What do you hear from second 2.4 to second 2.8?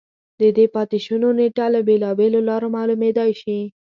لارو